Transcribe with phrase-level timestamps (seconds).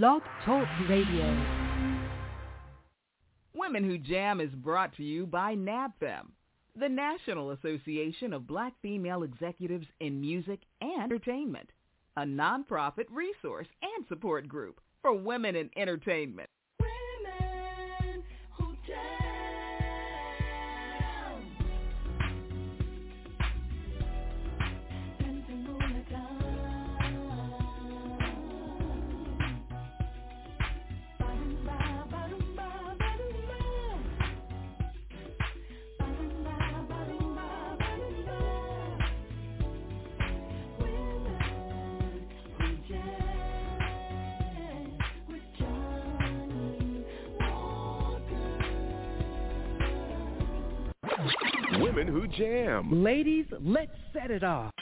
[0.00, 1.44] Blog Talk Radio.
[3.52, 6.28] Women Who Jam is brought to you by NABFEM,
[6.80, 11.68] the National Association of Black Female Executives in Music and Entertainment,
[12.16, 16.48] a nonprofit resource and support group for women in entertainment.
[51.94, 53.02] women who jam.
[53.02, 54.72] Ladies, let's set it off.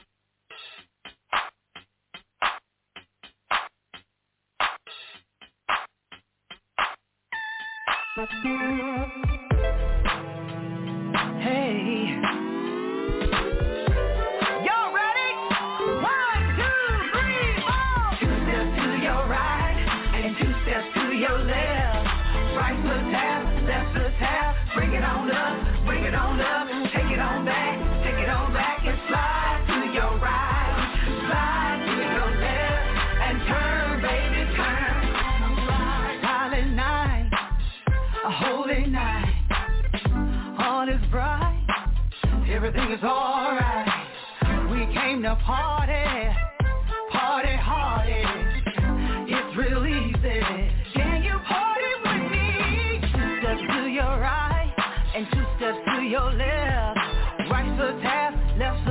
[45.30, 46.28] a party,
[47.12, 48.66] party hardest.
[49.30, 50.40] It's real easy.
[50.92, 52.98] Can you party with me?
[53.14, 54.74] Two steps to your right
[55.14, 56.98] and two steps to your left.
[57.48, 58.84] Right foot pass, left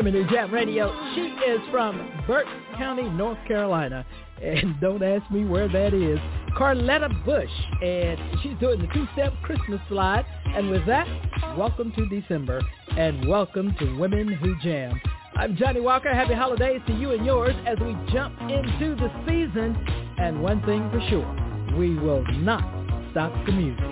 [0.00, 0.90] Women in Jam Radio.
[1.14, 2.46] She is from Burke
[2.78, 4.06] County, North Carolina.
[4.42, 6.18] And don't ask me where that is.
[6.56, 7.50] Carletta Bush.
[7.82, 10.24] And she's doing the two-step Christmas slide.
[10.46, 11.06] And with that,
[11.54, 12.62] welcome to December.
[12.96, 14.98] And welcome to Women Who Jam.
[15.36, 16.14] I'm Johnny Walker.
[16.14, 19.76] Happy holidays to you and yours as we jump into the season.
[20.16, 22.62] And one thing for sure, we will not
[23.10, 23.84] stop the music.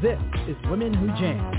[0.00, 1.55] This is Women Who Jam.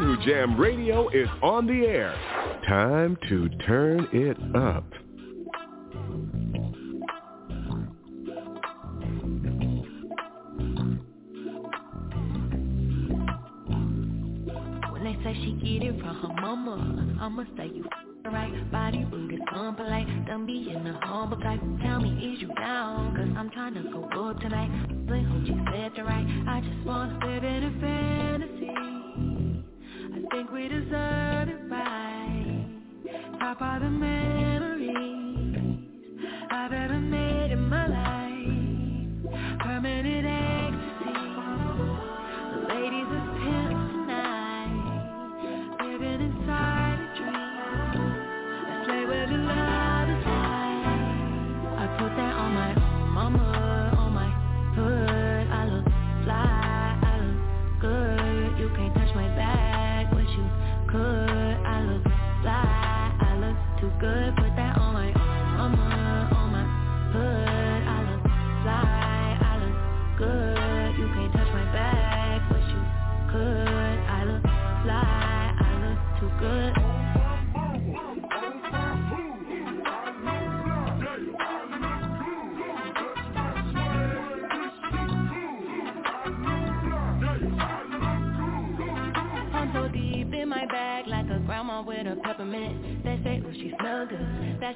[0.00, 2.14] Who Jam Radio is on the air.
[2.66, 4.99] Time to turn it up.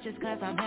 [0.04, 0.63] just cause I'm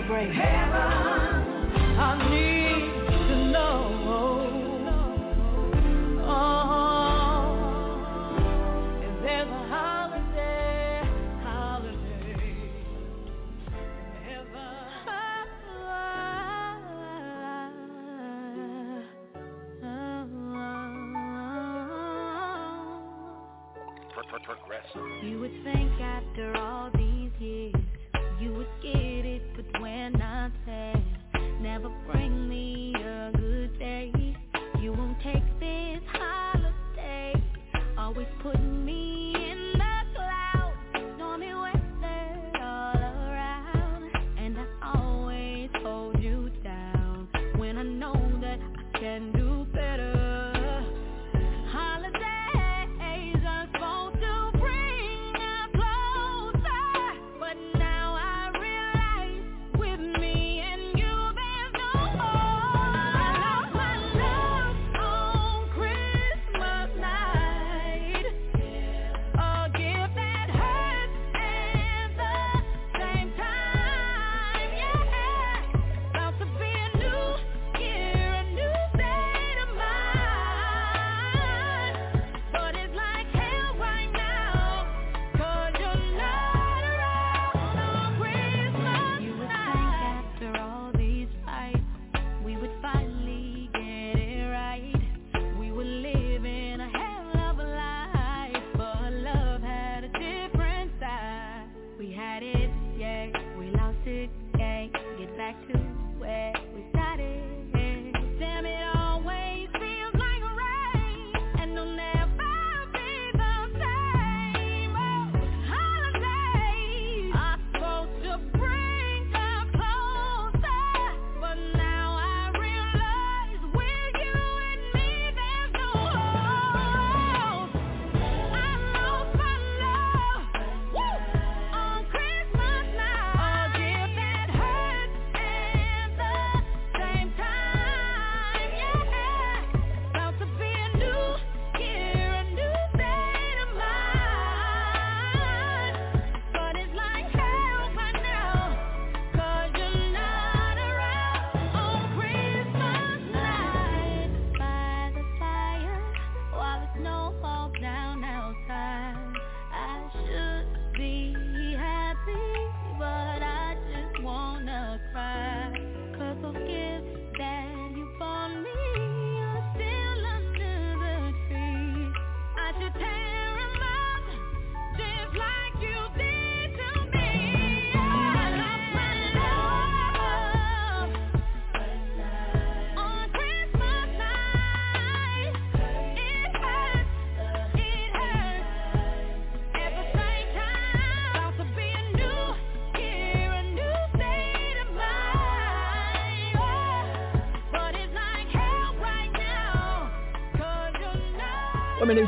[0.00, 0.32] celebrate?
[0.32, 2.49] heaven?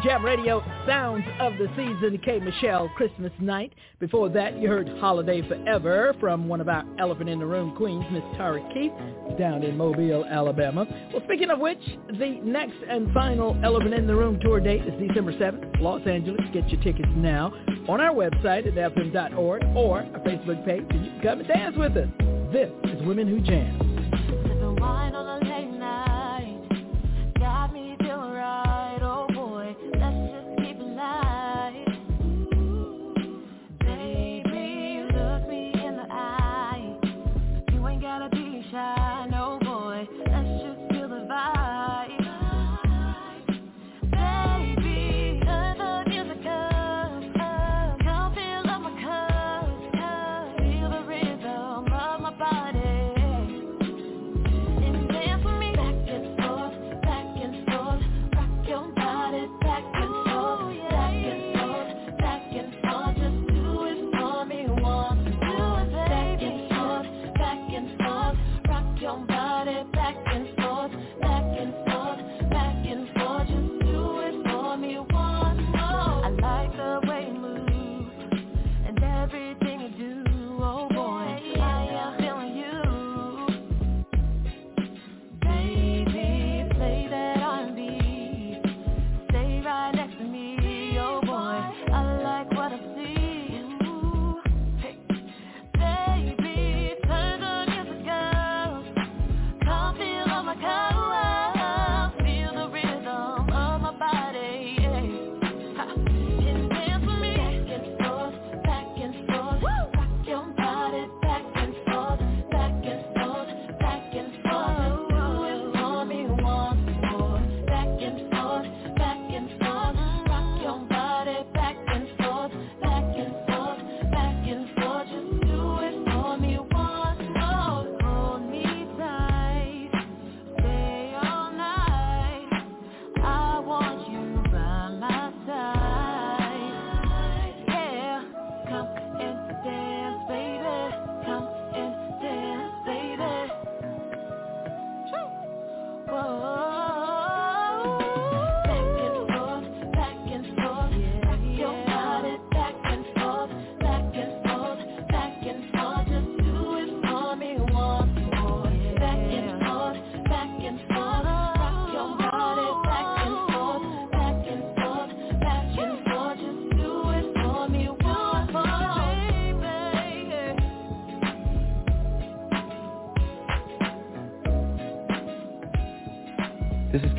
[0.02, 2.40] Jam Radio, Sounds of the Season, K.
[2.40, 3.72] Michelle, Christmas Night.
[4.00, 8.04] Before that, you heard Holiday Forever from one of our Elephant in the Room queens,
[8.10, 8.90] Miss Tara Keith,
[9.38, 10.86] down in Mobile, Alabama.
[11.12, 11.78] Well, speaking of which,
[12.18, 16.40] the next and final Elephant in the Room tour date is December 7th, Los Angeles.
[16.52, 17.52] Get your tickets now
[17.88, 21.76] on our website at fm.org or our Facebook page, and you can come and dance
[21.76, 22.08] with us.
[22.52, 23.92] This is Women Who Jam.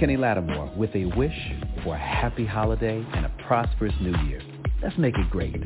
[0.04, 4.42] Kenny Lattimore with a wish for a happy holiday and a prosperous new year.
[4.82, 5.63] Let's make it great.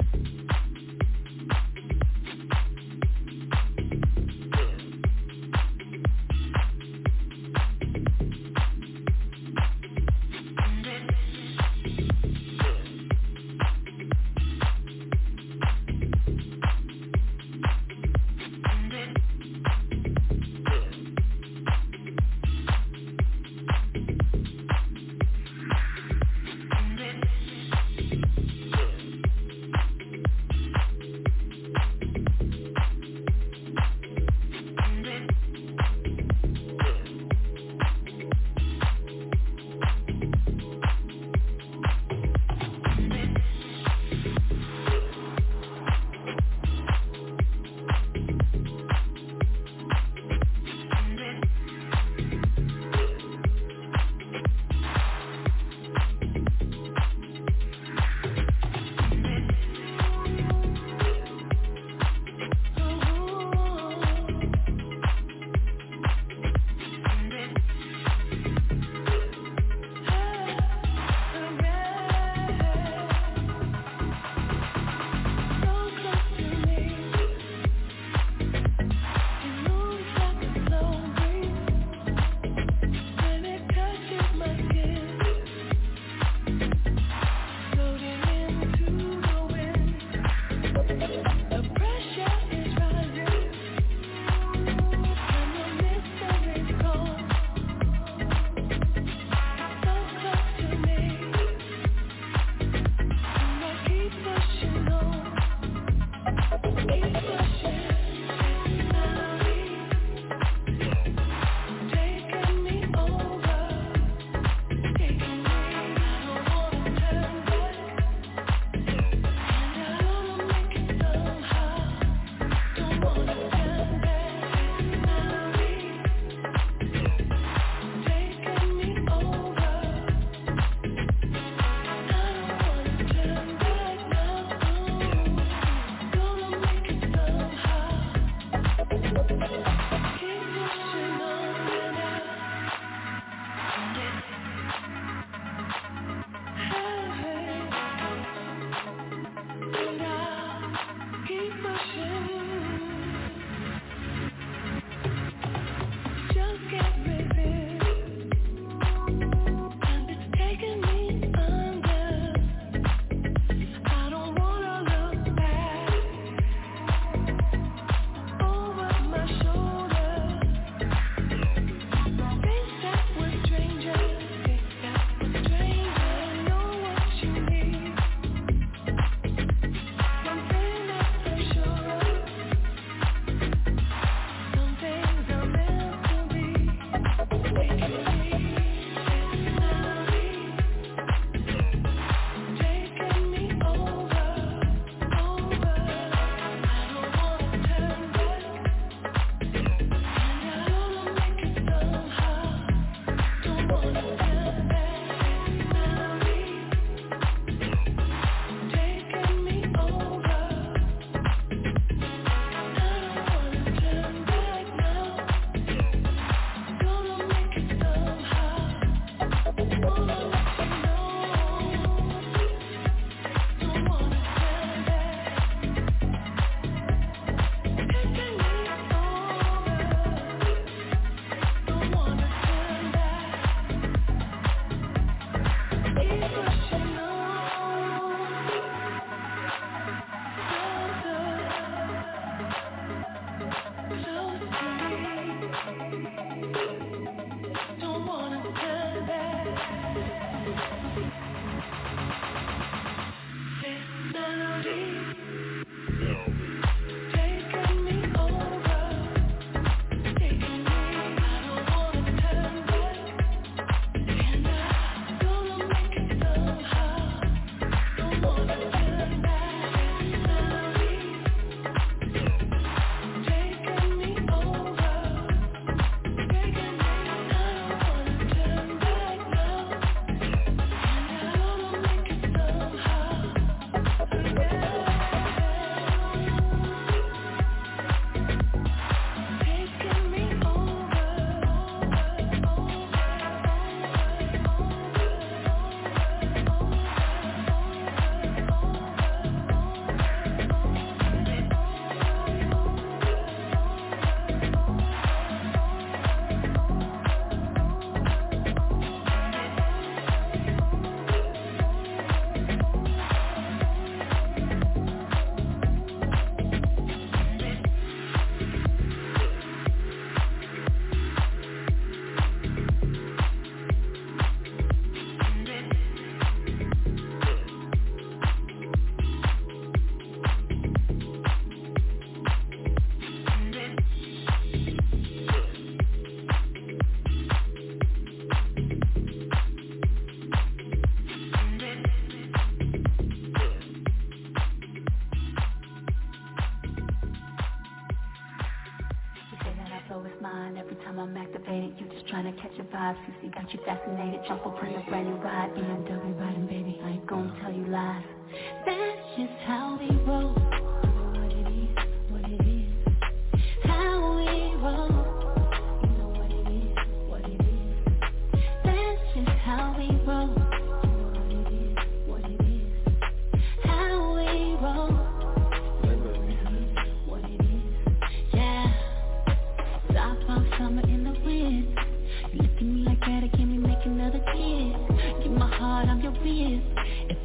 [353.47, 356.79] Got you fascinated Jump up on the brand new ride BMW riding baby.
[356.83, 357.65] I ain't gonna tell you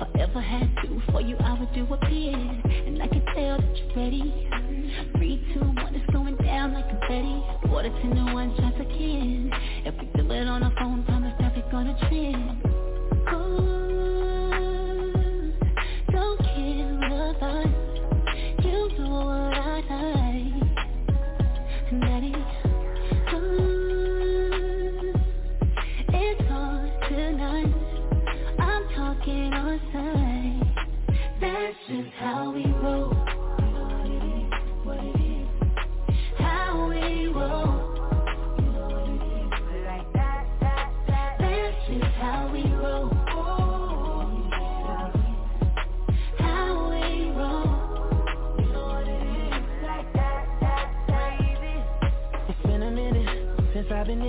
[0.01, 3.59] I ever had to for you, I would do a bid And I can tell
[3.59, 4.49] that you're ready.
[5.17, 9.51] Three, two, one, it's going down like confetti Water to no one shots again
[9.87, 12.62] If we do it on the phone, promise that we're gonna trend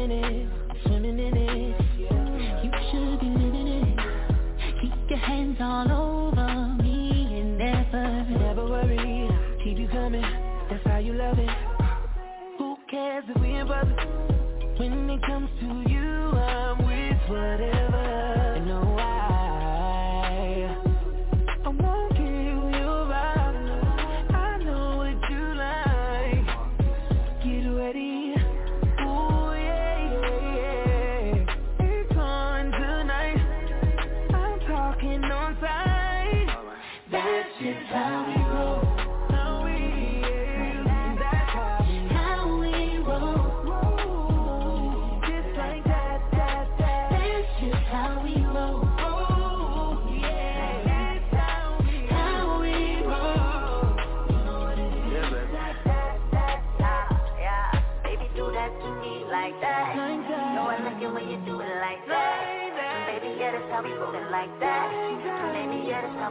[0.10, 0.42] since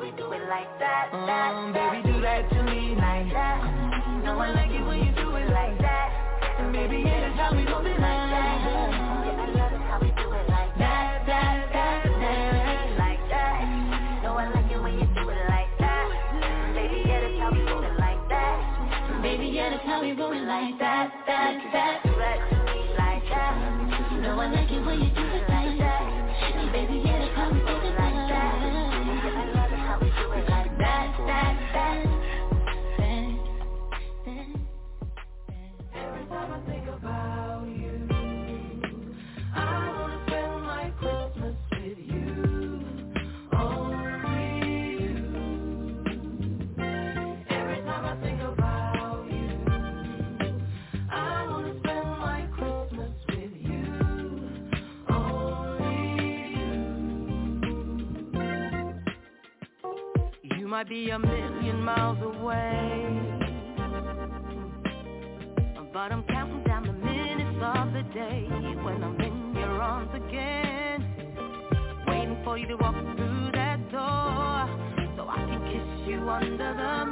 [0.02, 1.14] we do it like that.
[1.14, 3.62] that, um, baby, do that to me like that.
[4.26, 6.10] No, I like it when you do it like that.
[6.58, 8.56] And baby, yeah, that's how we moving like that.
[8.66, 11.22] Yeah, I love it how we do it like that.
[11.22, 13.62] That, that, that, like that.
[14.26, 16.10] No, I like it when you do it like that.
[16.74, 19.22] Baby, yeah, that's how we moving like that.
[19.22, 21.14] Baby, yeah, that's how we moving like that.
[21.30, 23.54] That, that, do that to me like that.
[24.18, 26.02] No, I like it when you do it like that.
[26.74, 27.21] Baby, yeah.
[60.82, 63.06] Might be a million miles away.
[65.92, 68.46] But I'm counting down the minutes of the day
[68.82, 71.06] When I'm in your arms again.
[72.08, 77.11] Waiting for you to walk through that door So I can kiss you under the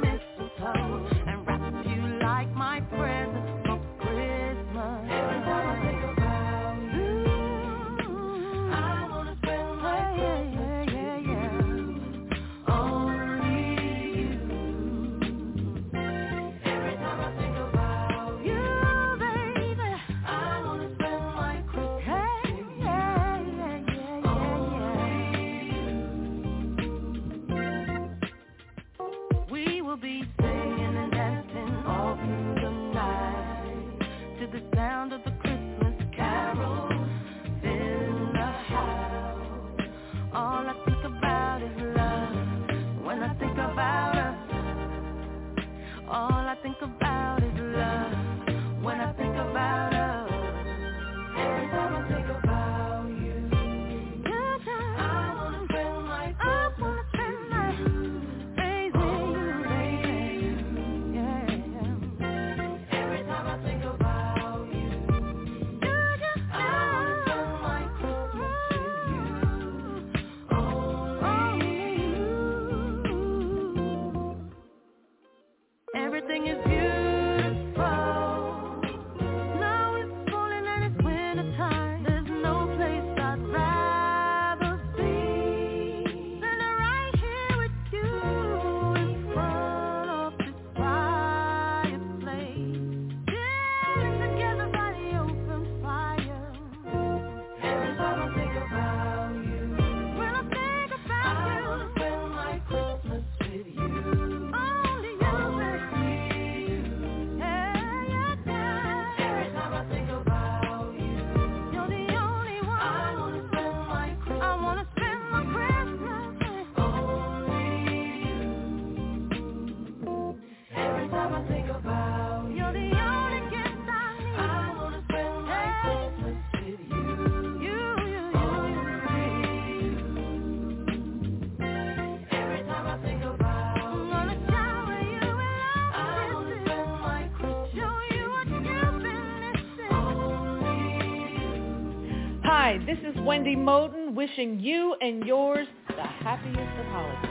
[142.77, 147.30] right, this is Wendy Moten wishing you and yours the happiest of holidays.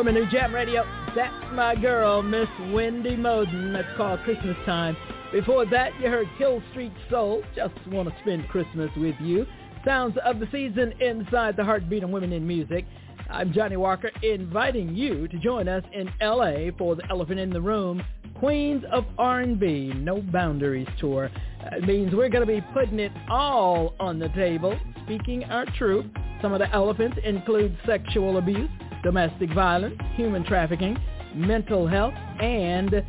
[0.00, 0.82] Women Who Jam Radio.
[1.14, 3.74] That's my girl, Miss Wendy Moten.
[3.74, 4.96] That's called Christmas Time.
[5.30, 7.42] Before that, you heard Hill Street Soul.
[7.54, 9.44] Just want to spend Christmas with you.
[9.84, 12.86] Sounds of the season inside the heartbeat of women in music.
[13.28, 16.72] I'm Johnnie Walker, inviting you to join us in L.A.
[16.78, 18.02] for the Elephant in the Room
[18.38, 21.30] Queens of R&B No Boundaries Tour.
[21.72, 26.06] It means we're going to be putting it all on the table, speaking our truth.
[26.40, 28.70] Some of the elephants include sexual abuse,
[29.02, 30.96] domestic violence, human trafficking,
[31.34, 33.04] mental health, and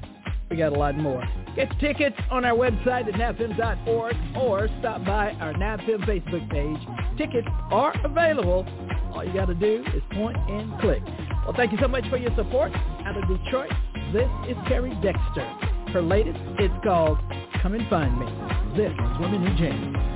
[0.49, 1.23] we got a lot more.
[1.55, 7.17] Get tickets on our website at nabfeme.org or stop by our NABFEME Facebook page.
[7.17, 8.65] Tickets are available.
[9.13, 11.03] All you got to do is point and click.
[11.43, 12.71] Well, thank you so much for your support.
[12.73, 13.71] Out of Detroit,
[14.13, 15.45] this is Carrie Dexter.
[15.91, 17.17] Her latest, it's called
[17.61, 18.25] Come and Find Me.
[18.77, 20.10] This is Women Who Jam.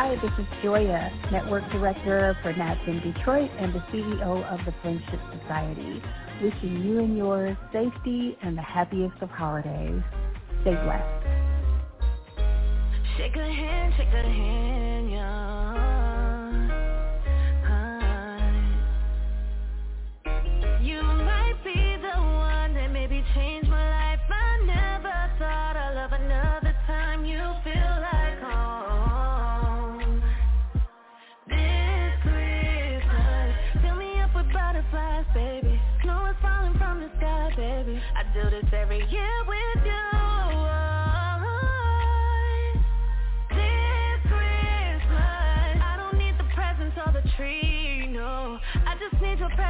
[0.00, 4.72] Hi, this is Joya, Network Director for NATS in Detroit and the CEO of the
[4.80, 6.00] Friendship Society.
[6.40, 10.00] Wishing you and yours safety and the happiest of holidays.
[10.60, 11.26] Stay blessed.
[13.16, 15.47] Shake a hand, shake a hand, yeah.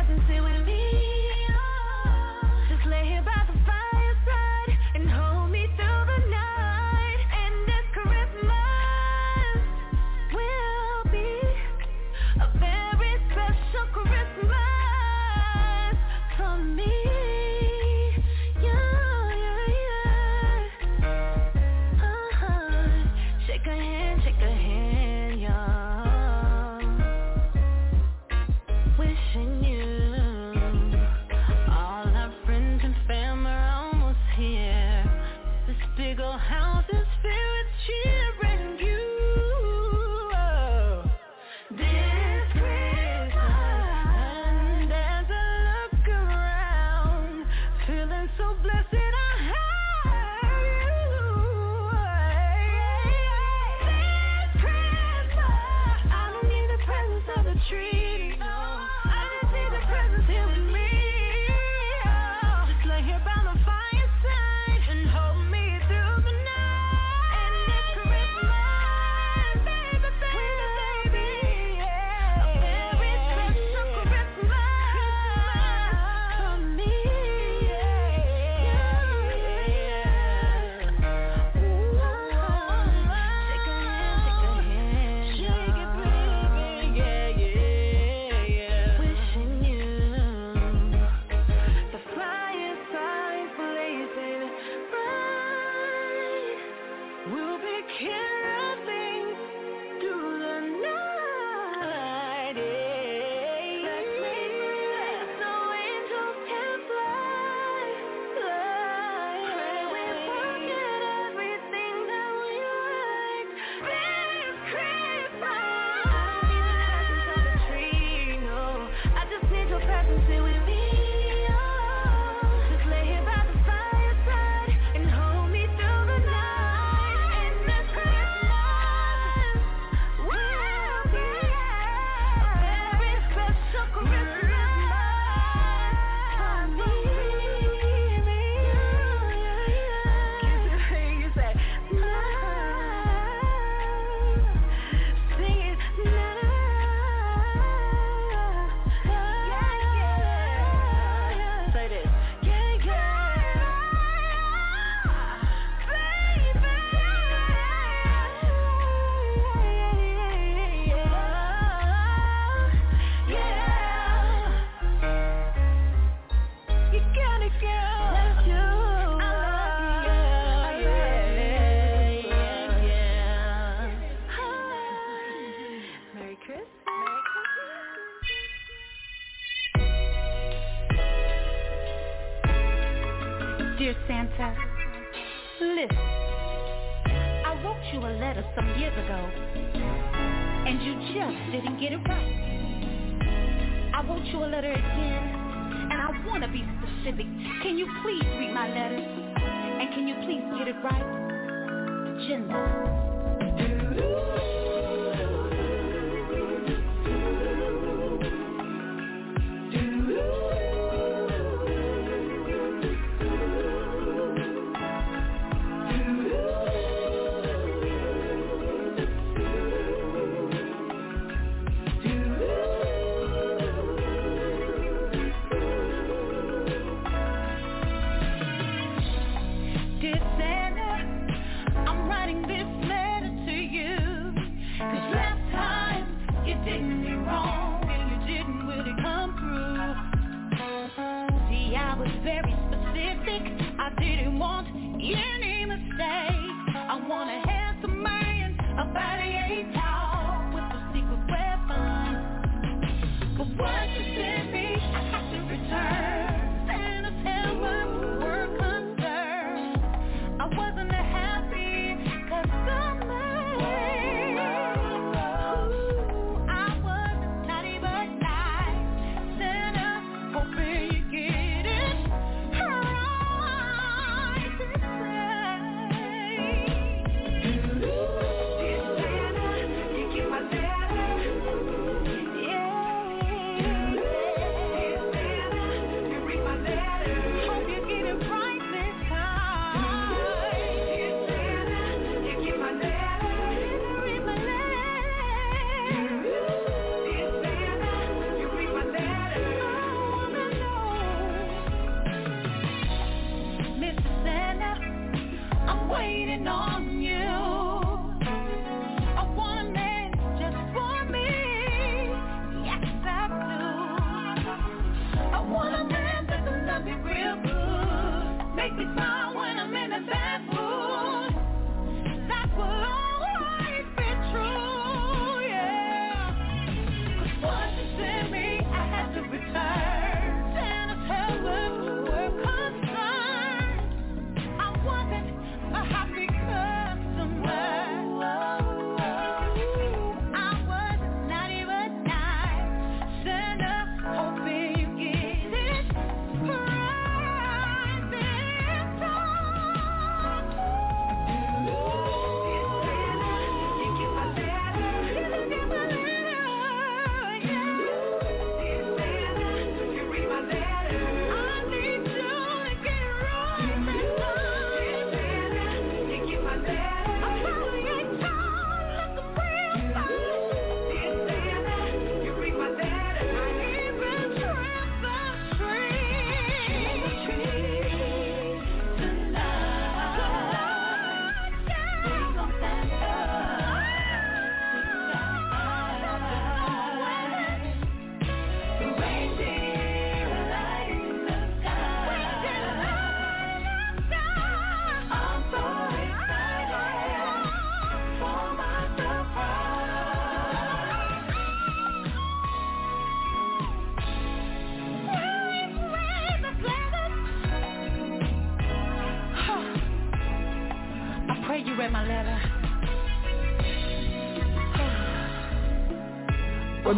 [0.09, 0.78] And say what I.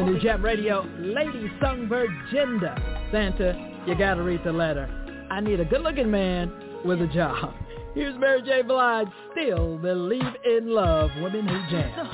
[0.04, 3.10] New Jam Radio, Lady Songbird Jinda.
[3.12, 4.88] Santa, you gotta read the letter.
[5.30, 6.52] I need a good-looking man
[6.84, 7.54] with a job.
[7.94, 8.62] Here's Mary J.
[8.62, 12.06] Blige, Still Believe in Love, Women Who Jam.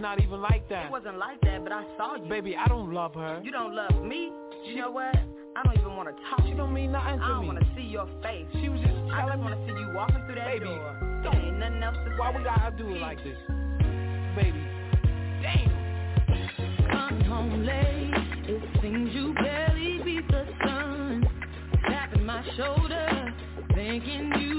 [0.00, 0.86] not even like that.
[0.86, 2.28] It wasn't like that, but I saw you.
[2.28, 3.40] Baby, I don't love her.
[3.44, 4.30] You don't love me.
[4.66, 5.14] You know what?
[5.56, 6.46] I don't even want to talk.
[6.46, 7.24] She don't mean nothing to me.
[7.24, 8.46] I don't want to see your face.
[8.60, 9.12] She was just telling me.
[9.12, 11.20] I just want to see you walking through that Baby, door.
[11.24, 11.34] Don't.
[11.36, 12.38] Ain't nothing else to Why say.
[12.38, 13.38] we gotta do it like this?
[14.36, 14.62] Baby.
[15.42, 16.88] Damn.
[16.90, 18.10] Come home late.
[18.48, 21.26] It seems you barely beat the sun.
[21.88, 23.34] Tapping my shoulder,
[23.74, 24.49] thinking you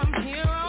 [0.00, 0.67] from here on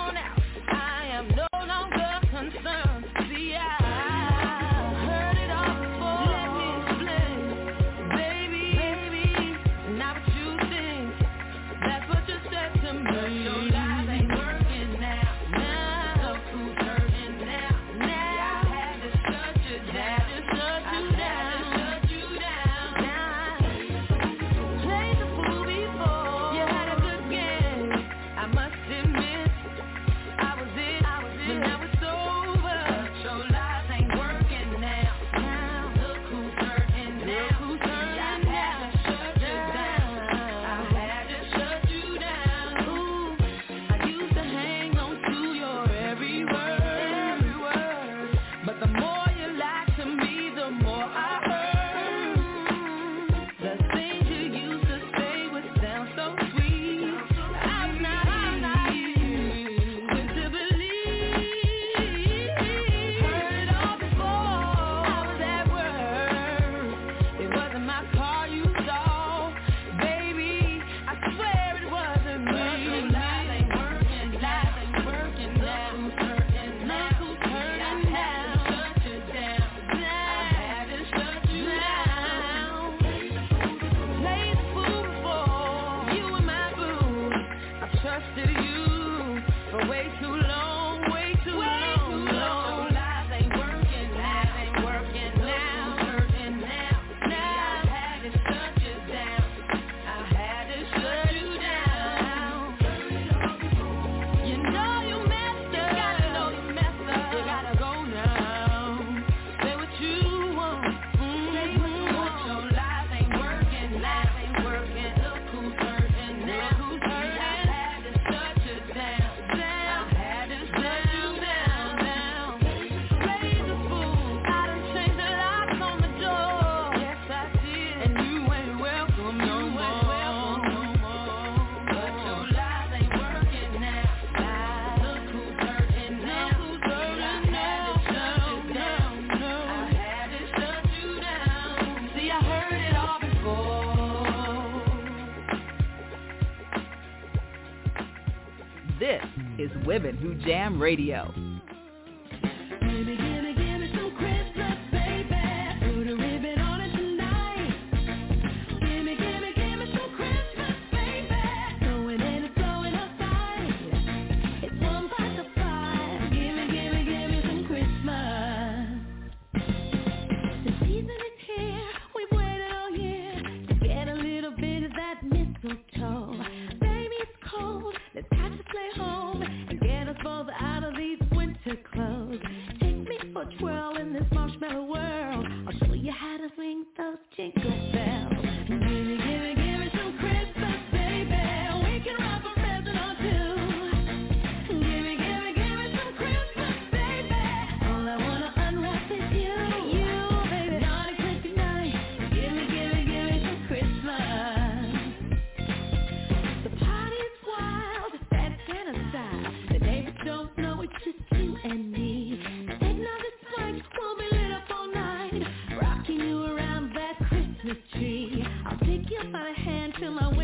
[150.46, 151.49] Jam Radio.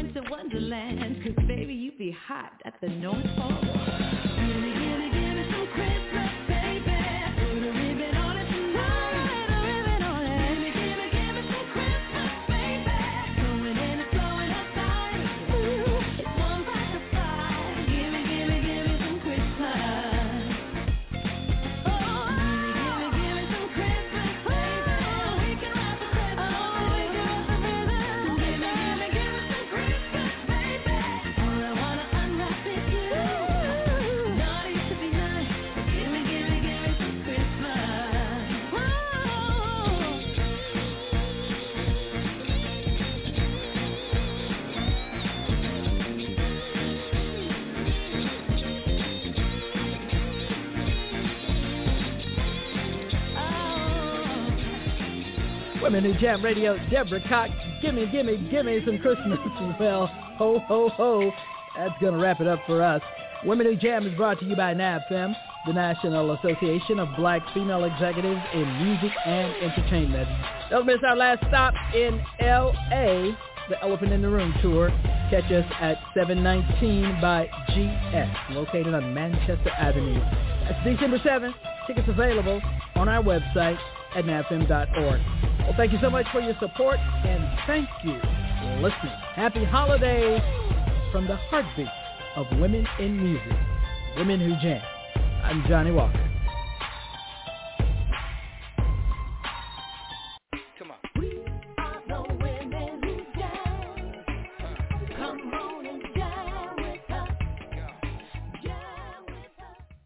[0.05, 5.04] into Wonderland, cause baby you be hot at the North Pole.
[55.95, 56.77] morning, New Jam Radio.
[56.89, 59.39] Deborah Cox, gimme, gimme, gimme some Christmas.
[59.79, 61.31] Well, ho, ho, ho.
[61.77, 63.01] That's going to wrap it up for us.
[63.45, 65.33] Women Who Jam is brought to you by NABFEME,
[65.67, 70.27] the National Association of Black Female Executives in Music and Entertainment.
[70.69, 73.37] Don't miss our last stop in L.A.,
[73.69, 74.89] the Elephant in the Room tour.
[75.29, 80.19] Catch us at 719 by GS, located on Manchester Avenue.
[80.19, 81.53] That's December 7th.
[81.87, 82.61] Tickets available
[82.95, 83.77] on our website,
[84.15, 85.21] ednafm.org.
[85.59, 89.13] Well, thank you so much for your support, and thank you for listening.
[89.35, 90.41] Happy holidays
[91.11, 91.87] from the heartbeat
[92.35, 93.57] of women in music,
[94.17, 94.81] women who jam.
[95.43, 96.24] I'm Johnnie Walker.